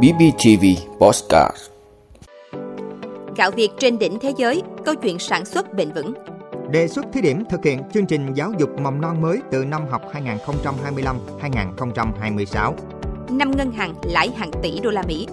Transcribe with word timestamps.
BBTV 0.00 0.64
Postcard 0.98 1.56
Gạo 3.36 3.50
Việt 3.50 3.68
trên 3.78 3.98
đỉnh 3.98 4.18
thế 4.18 4.32
giới, 4.36 4.62
câu 4.84 4.94
chuyện 4.94 5.18
sản 5.18 5.44
xuất 5.44 5.74
bền 5.74 5.92
vững. 5.92 6.14
Đề 6.70 6.88
xuất 6.88 7.04
thí 7.12 7.20
điểm 7.20 7.44
thực 7.50 7.64
hiện 7.64 7.82
chương 7.94 8.06
trình 8.06 8.34
giáo 8.34 8.52
dục 8.58 8.70
mầm 8.80 9.00
non 9.00 9.22
mới 9.22 9.40
từ 9.50 9.64
năm 9.64 9.86
học 9.90 10.02
2025-2026. 11.40 12.74
Năm 13.30 13.50
ngân 13.56 13.72
hàng 13.72 13.94
lãi 14.02 14.30
hàng 14.36 14.50
tỷ 14.62 14.80
đô 14.80 14.90
la 14.90 15.02
Mỹ. 15.02 15.26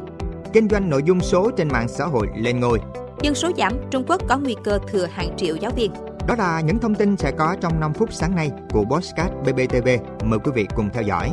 Kinh 0.54 0.70
doanh 0.70 0.89
nội 0.89 1.04
dung 1.05 1.20
số 1.21 1.52
trên 1.57 1.68
mạng 1.68 1.88
xã 1.88 2.05
hội 2.05 2.27
lên 2.36 2.59
ngôi. 2.59 2.80
Dân 3.21 3.36
số 3.36 3.52
giảm, 3.57 3.73
Trung 3.91 4.04
Quốc 4.07 4.21
có 4.27 4.38
nguy 4.38 4.55
cơ 4.64 4.80
thừa 4.88 5.05
hàng 5.05 5.38
triệu 5.38 5.55
giáo 5.55 5.71
viên. 5.75 5.91
Đó 6.27 6.36
là 6.38 6.61
những 6.61 6.80
thông 6.80 6.96
tin 6.96 7.18
sẽ 7.18 7.32
có 7.32 7.55
trong 7.61 7.80
5 7.80 7.93
phút 7.93 8.14
sáng 8.14 8.36
nay 8.36 8.52
của 8.73 8.84
Bosscat 8.84 9.32
BBTV. 9.41 9.88
Mời 10.23 10.39
quý 10.39 10.52
vị 10.55 10.68
cùng 10.75 10.89
theo 10.93 11.04
dõi. 11.04 11.32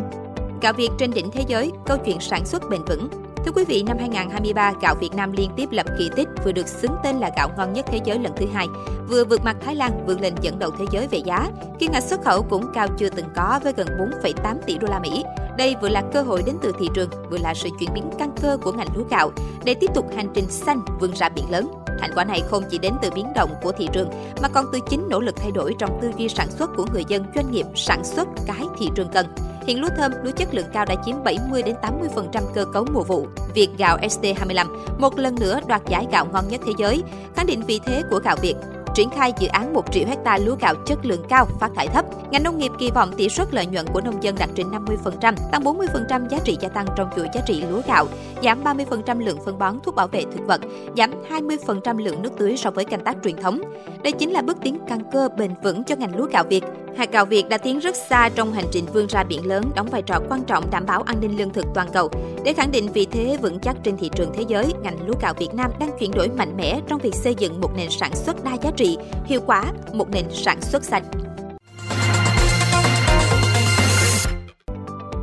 Gạo 0.62 0.72
Việt 0.72 0.90
trên 0.98 1.10
đỉnh 1.10 1.30
thế 1.30 1.44
giới, 1.48 1.72
câu 1.86 1.98
chuyện 2.04 2.20
sản 2.20 2.46
xuất 2.46 2.62
bền 2.70 2.80
vững. 2.84 3.08
Thưa 3.44 3.52
quý 3.52 3.64
vị, 3.64 3.82
năm 3.82 3.98
2023, 3.98 4.72
gạo 4.82 4.94
Việt 5.00 5.14
Nam 5.14 5.32
liên 5.32 5.50
tiếp 5.56 5.68
lập 5.70 5.86
kỳ 5.98 6.10
tích 6.16 6.28
vừa 6.44 6.52
được 6.52 6.68
xứng 6.68 6.92
tên 7.04 7.16
là 7.16 7.30
gạo 7.36 7.50
ngon 7.56 7.72
nhất 7.72 7.86
thế 7.88 8.00
giới 8.04 8.18
lần 8.18 8.32
thứ 8.36 8.46
hai, 8.52 8.66
vừa 9.08 9.24
vượt 9.24 9.44
mặt 9.44 9.56
Thái 9.60 9.74
Lan 9.74 10.06
vươn 10.06 10.20
lên 10.20 10.34
dẫn 10.40 10.58
đầu 10.58 10.70
thế 10.78 10.84
giới 10.90 11.06
về 11.06 11.18
giá. 11.18 11.50
Kim 11.78 11.92
ngạch 11.92 12.02
xuất 12.02 12.24
khẩu 12.24 12.42
cũng 12.42 12.66
cao 12.74 12.88
chưa 12.98 13.08
từng 13.08 13.26
có 13.36 13.60
với 13.64 13.72
gần 13.76 13.86
4,8 14.22 14.56
tỷ 14.66 14.78
đô 14.78 14.88
la 14.88 14.98
Mỹ. 14.98 15.24
Đây 15.58 15.74
vừa 15.82 15.88
là 15.88 16.02
cơ 16.12 16.22
hội 16.22 16.42
đến 16.46 16.56
từ 16.62 16.72
thị 16.78 16.88
trường, 16.94 17.10
vừa 17.30 17.38
là 17.38 17.54
sự 17.54 17.68
chuyển 17.78 17.90
biến 17.94 18.10
căn 18.18 18.30
cơ 18.42 18.58
của 18.62 18.72
ngành 18.72 18.88
lúa 18.96 19.04
gạo 19.10 19.30
để 19.64 19.74
tiếp 19.74 19.90
tục 19.94 20.06
hành 20.16 20.28
trình 20.34 20.50
xanh 20.50 20.80
vươn 21.00 21.12
ra 21.14 21.28
biển 21.28 21.50
lớn. 21.50 21.70
Thành 22.00 22.10
quả 22.14 22.24
này 22.24 22.42
không 22.46 22.62
chỉ 22.70 22.78
đến 22.78 22.92
từ 23.02 23.10
biến 23.14 23.26
động 23.34 23.50
của 23.62 23.72
thị 23.72 23.88
trường 23.92 24.10
mà 24.42 24.48
còn 24.48 24.64
từ 24.72 24.78
chính 24.90 25.08
nỗ 25.08 25.20
lực 25.20 25.36
thay 25.36 25.50
đổi 25.50 25.74
trong 25.78 25.98
tư 26.02 26.10
duy 26.16 26.28
sản 26.28 26.50
xuất 26.50 26.70
của 26.76 26.86
người 26.92 27.04
dân 27.08 27.24
doanh 27.34 27.50
nghiệp 27.50 27.66
sản 27.74 28.04
xuất 28.04 28.28
cái 28.46 28.64
thị 28.78 28.88
trường 28.94 29.08
cần. 29.12 29.26
Hiện 29.66 29.80
lúa 29.80 29.88
thơm, 29.96 30.12
lúa 30.22 30.30
chất 30.30 30.54
lượng 30.54 30.66
cao 30.72 30.84
đã 30.84 30.94
chiếm 31.04 31.24
70 31.24 31.62
đến 31.62 31.76
80% 31.82 32.42
cơ 32.54 32.64
cấu 32.72 32.86
mùa 32.92 33.02
vụ. 33.02 33.26
Việt 33.54 33.68
gạo 33.78 33.98
ST25 33.98 34.66
một 34.98 35.18
lần 35.18 35.34
nữa 35.40 35.60
đoạt 35.68 35.82
giải 35.88 36.06
gạo 36.12 36.26
ngon 36.32 36.48
nhất 36.48 36.60
thế 36.66 36.72
giới, 36.78 37.02
khẳng 37.36 37.46
định 37.46 37.62
vị 37.62 37.80
thế 37.86 38.02
của 38.10 38.20
gạo 38.24 38.36
Việt 38.42 38.54
triển 38.96 39.10
khai 39.10 39.32
dự 39.38 39.48
án 39.48 39.72
1 39.72 39.92
triệu 39.92 40.06
hecta 40.06 40.38
lúa 40.38 40.56
gạo 40.60 40.74
chất 40.86 40.98
lượng 41.06 41.22
cao, 41.28 41.46
phát 41.60 41.70
thải 41.76 41.86
thấp. 41.86 42.04
Ngành 42.30 42.42
nông 42.42 42.58
nghiệp 42.58 42.72
kỳ 42.78 42.90
vọng 42.90 43.12
tỷ 43.16 43.28
suất 43.28 43.54
lợi 43.54 43.66
nhuận 43.66 43.86
của 43.92 44.00
nông 44.00 44.22
dân 44.22 44.34
đạt 44.38 44.48
trên 44.54 44.66
50%, 44.70 45.34
tăng 45.52 45.62
40% 45.62 46.28
giá 46.28 46.38
trị 46.44 46.56
gia 46.60 46.68
tăng 46.68 46.86
trong 46.96 47.08
chuỗi 47.16 47.28
giá 47.34 47.40
trị 47.46 47.64
lúa 47.70 47.80
gạo, 47.86 48.06
giảm 48.42 48.64
30% 48.64 49.20
lượng 49.20 49.38
phân 49.44 49.58
bón 49.58 49.78
thuốc 49.84 49.94
bảo 49.94 50.08
vệ 50.08 50.22
thực 50.22 50.46
vật, 50.46 50.60
giảm 50.96 51.10
20% 51.30 51.98
lượng 51.98 52.22
nước 52.22 52.30
tưới 52.38 52.56
so 52.56 52.70
với 52.70 52.84
canh 52.84 53.04
tác 53.04 53.16
truyền 53.24 53.36
thống. 53.36 53.60
Đây 54.02 54.12
chính 54.12 54.30
là 54.30 54.42
bước 54.42 54.56
tiến 54.62 54.78
căn 54.88 55.00
cơ 55.12 55.28
bền 55.38 55.50
vững 55.62 55.84
cho 55.84 55.96
ngành 55.96 56.16
lúa 56.16 56.26
gạo 56.26 56.44
Việt. 56.48 56.64
Hạt 56.96 57.12
gạo 57.12 57.24
Việt 57.24 57.48
đã 57.48 57.58
tiến 57.58 57.78
rất 57.78 57.96
xa 57.96 58.28
trong 58.34 58.52
hành 58.52 58.64
trình 58.70 58.86
vươn 58.86 59.06
ra 59.06 59.24
biển 59.24 59.46
lớn, 59.46 59.70
đóng 59.74 59.88
vai 59.90 60.02
trò 60.02 60.20
quan 60.28 60.44
trọng 60.44 60.70
đảm 60.70 60.86
bảo 60.86 61.02
an 61.02 61.20
ninh 61.20 61.38
lương 61.38 61.52
thực 61.52 61.64
toàn 61.74 61.88
cầu. 61.92 62.10
Để 62.44 62.52
khẳng 62.52 62.70
định 62.70 62.92
vị 62.92 63.06
thế 63.10 63.38
vững 63.42 63.58
chắc 63.58 63.76
trên 63.82 63.96
thị 63.96 64.10
trường 64.14 64.32
thế 64.34 64.44
giới, 64.48 64.72
ngành 64.82 65.06
lúa 65.06 65.14
gạo 65.20 65.34
Việt 65.38 65.54
Nam 65.54 65.70
đang 65.80 65.90
chuyển 65.98 66.10
đổi 66.10 66.28
mạnh 66.28 66.56
mẽ 66.56 66.80
trong 66.88 67.00
việc 67.00 67.14
xây 67.14 67.34
dựng 67.34 67.60
một 67.60 67.76
nền 67.76 67.90
sản 67.90 68.14
xuất 68.14 68.44
đa 68.44 68.54
giá 68.62 68.70
trị, 68.76 68.98
hiệu 69.26 69.40
quả, 69.46 69.64
một 69.92 70.10
nền 70.10 70.24
sản 70.30 70.60
xuất 70.60 70.84
sạch 70.84 71.02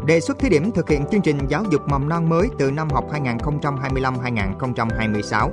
Đề 0.07 0.19
xuất 0.19 0.39
thí 0.39 0.49
điểm 0.49 0.71
thực 0.71 0.89
hiện 0.89 1.05
chương 1.11 1.21
trình 1.21 1.37
giáo 1.49 1.63
dục 1.71 1.81
mầm 1.89 2.09
non 2.09 2.29
mới 2.29 2.47
từ 2.59 2.71
năm 2.71 2.89
học 2.89 3.05
2025-2026. 3.11 5.49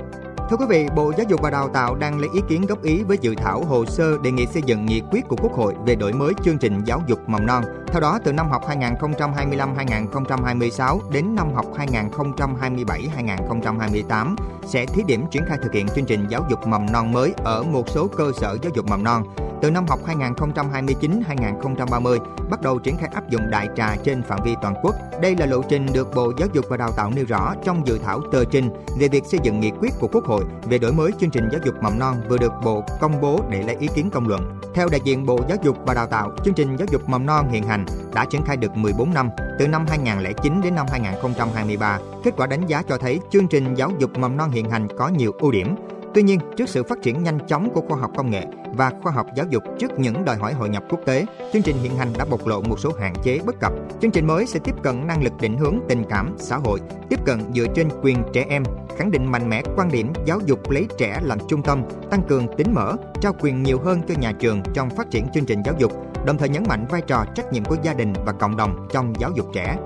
Thưa 0.51 0.57
quý 0.57 0.65
vị, 0.69 0.87
Bộ 0.95 1.13
Giáo 1.17 1.25
dục 1.29 1.41
và 1.41 1.49
Đào 1.49 1.69
tạo 1.69 1.95
đang 1.95 2.19
lấy 2.19 2.29
ý 2.33 2.41
kiến 2.47 2.65
góp 2.65 2.83
ý 2.83 3.03
với 3.03 3.17
dự 3.21 3.35
thảo 3.35 3.63
hồ 3.63 3.85
sơ 3.85 4.17
đề 4.17 4.31
nghị 4.31 4.45
xây 4.45 4.61
dựng 4.65 4.85
nghị 4.85 5.01
quyết 5.11 5.27
của 5.27 5.35
Quốc 5.35 5.53
hội 5.53 5.73
về 5.85 5.95
đổi 5.95 6.13
mới 6.13 6.33
chương 6.43 6.57
trình 6.57 6.81
giáo 6.85 7.01
dục 7.07 7.29
mầm 7.29 7.45
non. 7.45 7.63
Theo 7.87 8.01
đó, 8.01 8.19
từ 8.23 8.33
năm 8.33 8.49
học 8.49 8.61
2025-2026 8.67 11.11
đến 11.11 11.35
năm 11.35 11.53
học 11.53 11.65
2027-2028 11.77 14.35
sẽ 14.65 14.85
thí 14.85 15.03
điểm 15.03 15.25
triển 15.31 15.43
khai 15.47 15.57
thực 15.63 15.73
hiện 15.73 15.87
chương 15.95 16.05
trình 16.05 16.25
giáo 16.29 16.45
dục 16.49 16.67
mầm 16.67 16.85
non 16.91 17.11
mới 17.11 17.33
ở 17.43 17.63
một 17.63 17.89
số 17.89 18.07
cơ 18.07 18.31
sở 18.35 18.57
giáo 18.61 18.71
dục 18.75 18.85
mầm 18.89 19.03
non. 19.03 19.23
Từ 19.61 19.71
năm 19.71 19.85
học 19.87 19.99
2029-2030 20.05 22.19
bắt 22.49 22.61
đầu 22.61 22.79
triển 22.79 22.97
khai 22.97 23.09
áp 23.13 23.29
dụng 23.29 23.49
đại 23.49 23.67
trà 23.75 23.95
trên 24.03 24.23
phạm 24.23 24.39
vi 24.45 24.55
toàn 24.61 24.73
quốc. 24.81 24.95
Đây 25.21 25.35
là 25.35 25.45
lộ 25.45 25.61
trình 25.69 25.85
được 25.93 26.07
Bộ 26.15 26.33
Giáo 26.37 26.47
dục 26.53 26.65
và 26.69 26.77
Đào 26.77 26.91
tạo 26.91 27.11
nêu 27.15 27.25
rõ 27.25 27.53
trong 27.63 27.87
dự 27.87 27.97
thảo 27.97 28.21
tờ 28.31 28.45
trình 28.45 28.69
về 28.99 29.07
việc 29.07 29.25
xây 29.25 29.39
dựng 29.43 29.59
nghị 29.59 29.71
quyết 29.79 29.89
của 29.99 30.07
Quốc 30.07 30.25
hội 30.25 30.43
về 30.63 30.77
đổi 30.77 30.93
mới 30.93 31.11
chương 31.19 31.29
trình 31.29 31.49
giáo 31.51 31.61
dục 31.65 31.75
mầm 31.81 31.99
non 31.99 32.15
vừa 32.29 32.37
được 32.37 32.51
Bộ 32.63 32.83
công 33.01 33.21
bố 33.21 33.39
để 33.49 33.63
lấy 33.63 33.75
ý 33.79 33.87
kiến 33.95 34.09
công 34.09 34.27
luận. 34.27 34.59
Theo 34.73 34.87
đại 34.91 35.01
diện 35.03 35.25
Bộ 35.25 35.39
Giáo 35.49 35.57
dục 35.63 35.77
và 35.85 35.93
Đào 35.93 36.07
tạo, 36.07 36.31
chương 36.45 36.53
trình 36.53 36.77
giáo 36.77 36.87
dục 36.91 37.09
mầm 37.09 37.25
non 37.25 37.49
hiện 37.51 37.63
hành 37.63 37.85
đã 38.13 38.25
triển 38.25 38.41
khai 38.45 38.57
được 38.57 38.77
14 38.77 39.13
năm, 39.13 39.29
từ 39.59 39.67
năm 39.67 39.85
2009 39.89 40.61
đến 40.63 40.75
năm 40.75 40.85
2023. 40.91 41.99
Kết 42.23 42.33
quả 42.37 42.47
đánh 42.47 42.67
giá 42.67 42.83
cho 42.89 42.97
thấy 42.97 43.19
chương 43.31 43.47
trình 43.47 43.75
giáo 43.75 43.91
dục 43.99 44.17
mầm 44.17 44.37
non 44.37 44.51
hiện 44.51 44.69
hành 44.69 44.87
có 44.97 45.07
nhiều 45.07 45.31
ưu 45.39 45.51
điểm. 45.51 45.75
Tuy 46.13 46.23
nhiên, 46.23 46.39
trước 46.57 46.69
sự 46.69 46.83
phát 46.83 47.01
triển 47.01 47.23
nhanh 47.23 47.39
chóng 47.47 47.69
của 47.69 47.81
khoa 47.81 47.97
học 47.97 48.11
công 48.17 48.31
nghệ 48.31 48.45
và 48.73 48.91
khoa 49.01 49.11
học 49.11 49.27
giáo 49.35 49.45
dục 49.49 49.63
trước 49.79 49.99
những 49.99 50.25
đòi 50.25 50.35
hỏi 50.35 50.53
hội 50.53 50.69
nhập 50.69 50.83
quốc 50.89 50.99
tế, 51.05 51.25
chương 51.53 51.61
trình 51.61 51.75
hiện 51.81 51.95
hành 51.95 52.13
đã 52.17 52.25
bộc 52.25 52.47
lộ 52.47 52.61
một 52.61 52.79
số 52.79 52.91
hạn 52.99 53.13
chế 53.23 53.39
bất 53.45 53.59
cập. 53.59 53.73
Chương 54.01 54.11
trình 54.11 54.27
mới 54.27 54.45
sẽ 54.45 54.59
tiếp 54.63 54.75
cận 54.83 55.07
năng 55.07 55.23
lực 55.23 55.33
định 55.41 55.57
hướng 55.57 55.79
tình 55.89 56.03
cảm, 56.09 56.35
xã 56.37 56.57
hội, 56.57 56.79
tiếp 57.09 57.19
cận 57.25 57.53
dựa 57.55 57.65
trên 57.75 57.89
quyền 58.01 58.23
trẻ 58.33 58.45
em, 58.49 58.63
khẳng 58.97 59.11
định 59.11 59.31
mạnh 59.31 59.49
mẽ 59.49 59.63
quan 59.75 59.91
điểm 59.91 60.13
giáo 60.25 60.39
dục 60.45 60.69
lấy 60.69 60.87
trẻ 60.97 61.19
làm 61.23 61.37
trung 61.47 61.61
tâm, 61.63 61.83
tăng 62.09 62.23
cường 62.23 62.57
tính 62.57 62.73
mở, 62.73 62.95
trao 63.21 63.33
quyền 63.39 63.63
nhiều 63.63 63.79
hơn 63.79 64.01
cho 64.07 64.13
nhà 64.19 64.31
trường 64.31 64.61
trong 64.73 64.89
phát 64.89 65.11
triển 65.11 65.27
chương 65.33 65.45
trình 65.45 65.61
giáo 65.65 65.75
dục, 65.77 65.91
đồng 66.25 66.37
thời 66.37 66.49
nhấn 66.49 66.63
mạnh 66.67 66.85
vai 66.89 67.01
trò 67.01 67.25
trách 67.35 67.53
nhiệm 67.53 67.65
của 67.65 67.77
gia 67.83 67.93
đình 67.93 68.13
và 68.25 68.31
cộng 68.31 68.57
đồng 68.57 68.87
trong 68.91 69.13
giáo 69.19 69.31
dục 69.35 69.45
trẻ. 69.53 69.77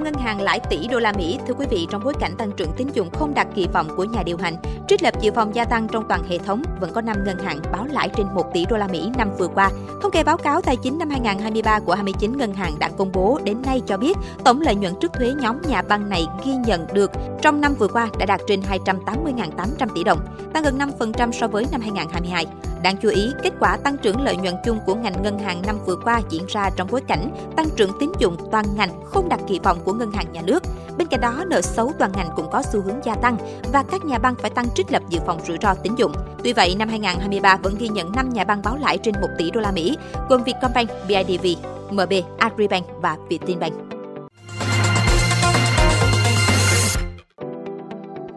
Năm 0.00 0.12
ngân 0.12 0.22
hàng 0.22 0.40
lãi 0.40 0.60
tỷ 0.70 0.88
đô 0.88 0.98
la 0.98 1.12
Mỹ. 1.12 1.38
Thưa 1.48 1.54
quý 1.54 1.66
vị 1.70 1.86
trong 1.90 2.04
bối 2.04 2.14
cảnh 2.20 2.34
tăng 2.38 2.50
trưởng 2.56 2.70
tín 2.76 2.88
dụng 2.94 3.10
không 3.10 3.34
đạt 3.34 3.46
kỳ 3.54 3.66
vọng 3.72 3.88
của 3.96 4.04
nhà 4.04 4.22
điều 4.22 4.36
hành, 4.36 4.56
trích 4.90 5.02
lập 5.02 5.14
dự 5.20 5.32
phòng 5.32 5.54
gia 5.54 5.64
tăng 5.64 5.88
trong 5.88 6.04
toàn 6.08 6.22
hệ 6.28 6.38
thống 6.38 6.62
vẫn 6.80 6.92
có 6.92 7.00
5 7.00 7.16
ngân 7.24 7.38
hàng 7.38 7.60
báo 7.72 7.86
lãi 7.90 8.08
trên 8.16 8.26
1 8.34 8.52
tỷ 8.54 8.64
đô 8.64 8.76
la 8.76 8.86
Mỹ 8.86 9.10
năm 9.18 9.30
vừa 9.38 9.48
qua. 9.48 9.70
Thống 10.02 10.10
kê 10.10 10.24
báo 10.24 10.36
cáo 10.36 10.60
tài 10.60 10.76
chính 10.76 10.98
năm 10.98 11.10
2023 11.10 11.80
của 11.80 11.94
29 11.94 12.36
ngân 12.36 12.54
hàng 12.54 12.78
đã 12.78 12.90
công 12.98 13.12
bố 13.12 13.40
đến 13.44 13.62
nay 13.62 13.82
cho 13.86 13.96
biết 13.96 14.16
tổng 14.44 14.60
lợi 14.60 14.74
nhuận 14.74 14.92
trước 15.00 15.12
thuế 15.12 15.32
nhóm 15.32 15.62
nhà 15.68 15.82
băng 15.82 16.08
này 16.08 16.26
ghi 16.44 16.52
nhận 16.66 16.86
được 16.94 17.10
trong 17.42 17.60
năm 17.60 17.74
vừa 17.74 17.88
qua 17.88 18.08
đã 18.18 18.26
đạt 18.26 18.40
trên 18.48 18.60
280.800 18.84 19.88
tỷ 19.94 20.04
đồng, 20.04 20.18
tăng 20.52 20.62
gần 20.62 20.78
5% 20.78 21.32
so 21.32 21.48
với 21.48 21.66
năm 21.72 21.80
2022. 21.80 22.46
Đáng 22.82 22.96
chú 22.96 23.08
ý, 23.08 23.32
kết 23.42 23.52
quả 23.60 23.76
tăng 23.76 23.96
trưởng 23.96 24.20
lợi 24.20 24.36
nhuận 24.36 24.54
chung 24.64 24.78
của 24.86 24.94
ngành 24.94 25.22
ngân 25.22 25.38
hàng 25.38 25.62
năm 25.66 25.78
vừa 25.86 25.96
qua 26.04 26.20
diễn 26.28 26.46
ra 26.48 26.70
trong 26.76 26.88
bối 26.90 27.00
cảnh 27.00 27.30
tăng 27.56 27.66
trưởng 27.76 27.90
tín 28.00 28.12
dụng 28.18 28.36
toàn 28.52 28.64
ngành 28.76 28.90
không 29.04 29.28
đạt 29.28 29.40
kỳ 29.48 29.58
vọng 29.58 29.78
của 29.84 29.92
ngân 29.92 30.12
hàng 30.12 30.32
nhà 30.32 30.42
nước. 30.42 30.62
Bên 30.98 31.08
cạnh 31.08 31.20
đó, 31.20 31.44
nợ 31.46 31.60
xấu 31.60 31.92
toàn 31.98 32.12
ngành 32.12 32.28
cũng 32.36 32.50
có 32.50 32.62
xu 32.62 32.80
hướng 32.80 33.04
gia 33.04 33.14
tăng 33.14 33.36
và 33.72 33.84
các 33.90 34.04
nhà 34.04 34.18
băng 34.18 34.34
phải 34.34 34.50
tăng 34.50 34.66
trích 34.80 34.92
lập 34.92 35.02
dự 35.08 35.20
phòng 35.26 35.40
rủi 35.46 35.56
ro 35.62 35.74
tín 35.74 35.94
dụng. 35.94 36.12
Tuy 36.44 36.52
vậy, 36.52 36.74
năm 36.78 36.88
2023 36.88 37.56
vẫn 37.56 37.74
ghi 37.78 37.88
nhận 37.88 38.12
5 38.12 38.28
nhà 38.28 38.44
băng 38.44 38.62
báo 38.62 38.76
lãi 38.76 38.98
trên 38.98 39.14
1 39.20 39.28
tỷ 39.38 39.50
đô 39.50 39.60
la 39.60 39.72
Mỹ, 39.72 39.96
gồm 40.28 40.42
Vietcombank, 40.44 40.90
BIDV, 41.08 41.46
MB, 41.90 42.12
Agribank 42.38 42.86
và 43.00 43.16
Vietinbank. 43.28 43.74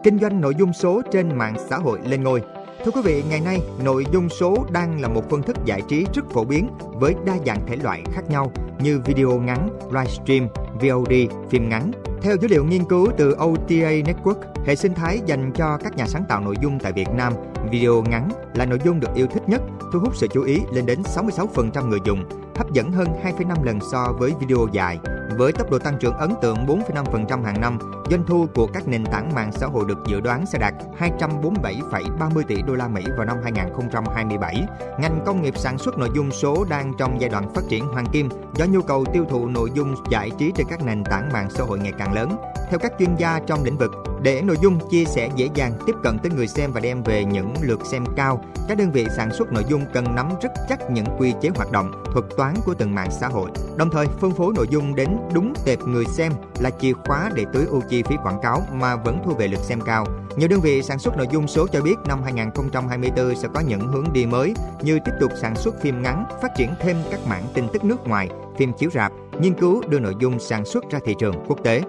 Kinh 0.04 0.18
doanh 0.18 0.40
nội 0.40 0.54
dung 0.58 0.72
số 0.72 1.02
trên 1.12 1.38
mạng 1.38 1.56
xã 1.70 1.76
hội 1.76 1.98
lên 2.06 2.22
ngôi 2.22 2.42
Thưa 2.84 2.90
quý 2.90 3.00
vị, 3.04 3.22
ngày 3.30 3.40
nay, 3.40 3.60
nội 3.84 4.04
dung 4.12 4.28
số 4.28 4.56
đang 4.72 5.00
là 5.00 5.08
một 5.08 5.22
phương 5.30 5.42
thức 5.42 5.56
giải 5.64 5.82
trí 5.88 6.06
rất 6.14 6.30
phổ 6.30 6.44
biến 6.44 6.68
với 6.92 7.14
đa 7.26 7.36
dạng 7.46 7.66
thể 7.66 7.76
loại 7.76 8.02
khác 8.12 8.22
nhau 8.28 8.52
như 8.80 9.00
video 9.04 9.40
ngắn, 9.40 9.68
livestream, 9.92 10.48
VOD, 10.74 11.12
phim 11.50 11.68
ngắn. 11.68 11.90
Theo 12.24 12.36
dữ 12.36 12.48
liệu 12.48 12.64
nghiên 12.64 12.84
cứu 12.84 13.08
từ 13.16 13.36
OTA 13.44 13.90
Network, 13.90 14.34
hệ 14.66 14.76
sinh 14.76 14.94
thái 14.94 15.20
dành 15.26 15.52
cho 15.54 15.78
các 15.84 15.96
nhà 15.96 16.06
sáng 16.06 16.24
tạo 16.28 16.40
nội 16.40 16.54
dung 16.62 16.78
tại 16.78 16.92
Việt 16.92 17.08
Nam, 17.14 17.32
video 17.70 18.02
ngắn 18.02 18.28
là 18.54 18.66
nội 18.66 18.78
dung 18.84 19.00
được 19.00 19.14
yêu 19.14 19.26
thích 19.26 19.42
nhất, 19.46 19.62
thu 19.92 19.98
hút 19.98 20.16
sự 20.16 20.26
chú 20.32 20.42
ý 20.42 20.60
lên 20.72 20.86
đến 20.86 21.02
66% 21.02 21.88
người 21.88 21.98
dùng, 22.04 22.24
hấp 22.56 22.72
dẫn 22.72 22.92
hơn 22.92 23.08
2,5 23.24 23.64
lần 23.64 23.78
so 23.92 24.12
với 24.18 24.32
video 24.40 24.66
dài. 24.72 24.98
Với 25.36 25.52
tốc 25.52 25.70
độ 25.70 25.78
tăng 25.78 25.98
trưởng 25.98 26.16
ấn 26.16 26.30
tượng 26.42 26.66
4,5% 26.66 27.42
hàng 27.42 27.60
năm, 27.60 27.78
doanh 28.10 28.24
thu 28.26 28.46
của 28.54 28.66
các 28.66 28.88
nền 28.88 29.04
tảng 29.04 29.34
mạng 29.34 29.52
xã 29.52 29.66
hội 29.66 29.84
được 29.88 29.98
dự 30.06 30.20
đoán 30.20 30.46
sẽ 30.46 30.58
đạt 30.58 30.74
247,30 30.98 32.42
tỷ 32.48 32.62
đô 32.62 32.74
la 32.74 32.88
Mỹ 32.88 33.04
vào 33.16 33.26
năm 33.26 33.36
2027. 33.42 34.66
Ngành 34.98 35.20
công 35.26 35.42
nghiệp 35.42 35.54
sản 35.56 35.78
xuất 35.78 35.98
nội 35.98 36.08
dung 36.14 36.30
số 36.30 36.64
đang 36.70 36.92
trong 36.98 37.20
giai 37.20 37.30
đoạn 37.30 37.54
phát 37.54 37.62
triển 37.68 37.86
hoàng 37.86 38.06
kim 38.12 38.28
do 38.54 38.64
nhu 38.64 38.82
cầu 38.82 39.04
tiêu 39.12 39.24
thụ 39.30 39.48
nội 39.48 39.70
dung 39.74 39.94
giải 40.10 40.30
trí 40.38 40.52
trên 40.56 40.66
các 40.70 40.84
nền 40.84 41.04
tảng 41.04 41.32
mạng 41.32 41.50
xã 41.50 41.64
hội 41.64 41.78
ngày 41.78 41.92
càng 41.98 42.12
lớn. 42.12 42.36
Theo 42.70 42.78
các 42.78 42.92
chuyên 42.98 43.16
gia 43.16 43.40
trong 43.46 43.64
lĩnh 43.64 43.78
vực, 43.78 43.90
để 44.24 44.42
nội 44.42 44.56
dung 44.62 44.78
chia 44.90 45.04
sẻ 45.04 45.30
dễ 45.36 45.48
dàng 45.54 45.72
tiếp 45.86 45.92
cận 46.02 46.18
tới 46.18 46.32
người 46.36 46.46
xem 46.46 46.72
và 46.72 46.80
đem 46.80 47.02
về 47.02 47.24
những 47.24 47.54
lượt 47.62 47.80
xem 47.86 48.04
cao, 48.16 48.44
các 48.68 48.78
đơn 48.78 48.92
vị 48.92 49.06
sản 49.16 49.32
xuất 49.32 49.52
nội 49.52 49.64
dung 49.68 49.84
cần 49.92 50.14
nắm 50.14 50.28
rất 50.42 50.52
chắc 50.68 50.90
những 50.90 51.06
quy 51.18 51.34
chế 51.40 51.50
hoạt 51.54 51.72
động, 51.72 52.04
thuật 52.12 52.24
toán 52.36 52.54
của 52.64 52.74
từng 52.74 52.94
mạng 52.94 53.10
xã 53.20 53.28
hội. 53.28 53.50
Đồng 53.76 53.90
thời, 53.90 54.06
phân 54.20 54.30
phối 54.30 54.52
nội 54.56 54.66
dung 54.70 54.94
đến 54.94 55.16
đúng 55.34 55.52
tệp 55.64 55.78
người 55.78 56.04
xem 56.04 56.32
là 56.60 56.70
chìa 56.70 56.92
khóa 56.92 57.30
để 57.34 57.44
tối 57.52 57.64
ưu 57.64 57.80
chi 57.90 58.02
phí 58.02 58.16
quảng 58.22 58.40
cáo 58.42 58.62
mà 58.72 58.96
vẫn 58.96 59.18
thu 59.24 59.34
về 59.34 59.48
lượt 59.48 59.60
xem 59.60 59.80
cao. 59.80 60.06
Nhiều 60.36 60.48
đơn 60.48 60.60
vị 60.60 60.82
sản 60.82 60.98
xuất 60.98 61.16
nội 61.16 61.28
dung 61.32 61.48
số 61.48 61.66
cho 61.66 61.80
biết 61.80 61.94
năm 62.06 62.22
2024 62.22 63.34
sẽ 63.34 63.48
có 63.54 63.60
những 63.60 63.80
hướng 63.80 64.12
đi 64.12 64.26
mới 64.26 64.54
như 64.82 64.98
tiếp 65.04 65.12
tục 65.20 65.32
sản 65.40 65.56
xuất 65.56 65.80
phim 65.80 66.02
ngắn, 66.02 66.24
phát 66.42 66.50
triển 66.56 66.70
thêm 66.80 66.96
các 67.10 67.20
mảng 67.28 67.44
tin 67.54 67.64
tức 67.72 67.84
nước 67.84 68.08
ngoài, 68.08 68.28
phim 68.58 68.72
chiếu 68.72 68.90
rạp, 68.90 69.12
nghiên 69.40 69.54
cứu 69.54 69.82
đưa 69.88 69.98
nội 69.98 70.14
dung 70.20 70.38
sản 70.38 70.64
xuất 70.64 70.90
ra 70.90 70.98
thị 71.04 71.14
trường 71.18 71.44
quốc 71.48 71.58
tế. 71.64 71.82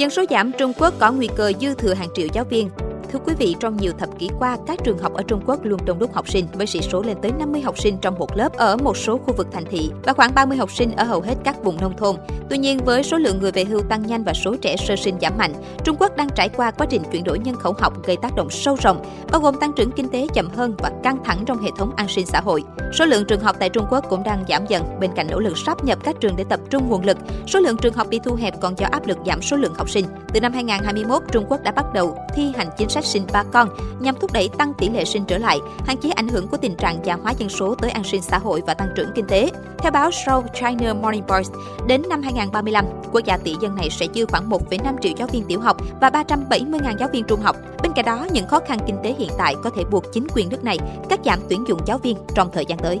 Dân 0.00 0.10
số 0.10 0.24
giảm 0.30 0.52
Trung 0.58 0.72
Quốc 0.78 0.94
có 0.98 1.12
nguy 1.12 1.28
cơ 1.36 1.52
dư 1.60 1.74
thừa 1.74 1.94
hàng 1.94 2.08
triệu 2.14 2.26
giáo 2.32 2.44
viên. 2.44 2.70
Thưa 3.12 3.18
quý 3.26 3.34
vị, 3.38 3.56
trong 3.60 3.76
nhiều 3.76 3.92
thập 3.98 4.18
kỷ 4.18 4.28
qua, 4.38 4.56
các 4.66 4.78
trường 4.84 4.98
học 4.98 5.14
ở 5.14 5.22
Trung 5.22 5.40
Quốc 5.46 5.64
luôn 5.64 5.80
đông 5.84 5.98
đúc 5.98 6.14
học 6.14 6.28
sinh 6.28 6.46
với 6.52 6.66
sĩ 6.66 6.80
số 6.80 7.02
lên 7.02 7.16
tới 7.22 7.32
50 7.38 7.60
học 7.60 7.78
sinh 7.78 7.98
trong 7.98 8.18
một 8.18 8.36
lớp 8.36 8.52
ở 8.52 8.76
một 8.76 8.96
số 8.96 9.18
khu 9.18 9.34
vực 9.36 9.46
thành 9.52 9.64
thị 9.70 9.90
và 10.02 10.12
khoảng 10.12 10.34
30 10.34 10.58
học 10.58 10.72
sinh 10.72 10.92
ở 10.96 11.04
hầu 11.04 11.20
hết 11.20 11.34
các 11.44 11.64
vùng 11.64 11.80
nông 11.80 11.96
thôn. 11.96 12.16
Tuy 12.50 12.58
nhiên, 12.58 12.78
với 12.84 13.02
số 13.02 13.18
lượng 13.18 13.38
người 13.38 13.52
về 13.52 13.64
hưu 13.64 13.82
tăng 13.82 14.06
nhanh 14.06 14.24
và 14.24 14.32
số 14.32 14.56
trẻ 14.56 14.76
sơ 14.76 14.96
sinh 14.96 15.16
giảm 15.20 15.38
mạnh, 15.38 15.52
Trung 15.84 15.96
Quốc 15.98 16.16
đang 16.16 16.28
trải 16.34 16.48
qua 16.48 16.70
quá 16.70 16.86
trình 16.90 17.02
chuyển 17.12 17.24
đổi 17.24 17.38
nhân 17.38 17.56
khẩu 17.56 17.72
học 17.78 18.06
gây 18.06 18.16
tác 18.16 18.36
động 18.36 18.50
sâu 18.50 18.76
rộng, 18.82 19.04
bao 19.32 19.40
gồm 19.40 19.60
tăng 19.60 19.72
trưởng 19.72 19.92
kinh 19.92 20.08
tế 20.08 20.26
chậm 20.34 20.50
hơn 20.50 20.74
và 20.78 20.90
căng 21.02 21.24
thẳng 21.24 21.44
trong 21.46 21.62
hệ 21.62 21.70
thống 21.78 21.92
an 21.96 22.08
sinh 22.08 22.26
xã 22.26 22.40
hội. 22.40 22.64
Số 22.92 23.04
lượng 23.04 23.24
trường 23.24 23.40
học 23.40 23.56
tại 23.58 23.68
Trung 23.68 23.86
Quốc 23.90 24.04
cũng 24.08 24.22
đang 24.22 24.44
giảm 24.48 24.66
dần 24.68 24.82
bên 25.00 25.10
cạnh 25.16 25.26
nỗ 25.30 25.40
lực 25.40 25.58
sáp 25.58 25.84
nhập 25.84 25.98
các 26.04 26.16
trường 26.20 26.36
để 26.36 26.44
tập 26.48 26.60
trung 26.70 26.88
nguồn 26.88 27.04
lực. 27.04 27.18
Số 27.46 27.60
lượng 27.60 27.76
trường 27.76 27.94
học 27.94 28.06
bị 28.10 28.20
thu 28.24 28.34
hẹp 28.34 28.60
còn 28.60 28.78
do 28.78 28.86
áp 28.90 29.06
lực 29.06 29.18
giảm 29.26 29.42
số 29.42 29.56
lượng 29.56 29.74
học 29.74 29.90
sinh. 29.90 30.06
Từ 30.32 30.40
năm 30.40 30.52
2021, 30.52 31.22
Trung 31.32 31.44
Quốc 31.48 31.62
đã 31.62 31.72
bắt 31.72 31.92
đầu 31.94 32.16
thi 32.34 32.52
hành 32.56 32.68
chính 32.78 32.88
sách 32.88 32.99
sinh 33.04 33.26
ba 33.32 33.42
con 33.42 33.68
nhằm 34.00 34.14
thúc 34.20 34.32
đẩy 34.32 34.48
tăng 34.48 34.74
tỷ 34.74 34.88
lệ 34.88 35.04
sinh 35.04 35.24
trở 35.24 35.38
lại, 35.38 35.58
hạn 35.86 35.96
chế 35.96 36.10
ảnh 36.10 36.28
hưởng 36.28 36.48
của 36.48 36.56
tình 36.56 36.76
trạng 36.76 37.04
già 37.04 37.14
hóa 37.14 37.32
dân 37.38 37.48
số 37.48 37.74
tới 37.74 37.90
an 37.90 38.04
sinh 38.04 38.22
xã 38.22 38.38
hội 38.38 38.62
và 38.66 38.74
tăng 38.74 38.88
trưởng 38.96 39.10
kinh 39.14 39.26
tế. 39.26 39.50
Theo 39.78 39.92
báo 39.92 40.10
South 40.10 40.46
China 40.54 40.94
Morning 40.94 41.24
Post, 41.28 41.52
đến 41.86 42.02
năm 42.08 42.22
2035, 42.22 42.84
quốc 43.12 43.24
gia 43.24 43.36
tỷ 43.36 43.54
dân 43.62 43.74
này 43.74 43.90
sẽ 43.90 44.06
dư 44.14 44.26
khoảng 44.26 44.50
1,5 44.50 44.98
triệu 45.00 45.12
giáo 45.18 45.28
viên 45.28 45.44
tiểu 45.44 45.60
học 45.60 45.76
và 46.00 46.10
370.000 46.10 46.96
giáo 46.98 47.08
viên 47.12 47.24
trung 47.24 47.40
học. 47.40 47.56
Bên 47.82 47.92
cạnh 47.92 48.04
đó, 48.04 48.26
những 48.32 48.48
khó 48.48 48.60
khăn 48.68 48.78
kinh 48.86 48.96
tế 49.04 49.14
hiện 49.18 49.30
tại 49.38 49.54
có 49.64 49.70
thể 49.70 49.84
buộc 49.90 50.04
chính 50.12 50.26
quyền 50.34 50.48
nước 50.48 50.64
này 50.64 50.78
cắt 51.08 51.20
giảm 51.24 51.38
tuyển 51.48 51.64
dụng 51.68 51.80
giáo 51.86 51.98
viên 51.98 52.16
trong 52.34 52.50
thời 52.52 52.66
gian 52.66 52.78
tới. 52.78 53.00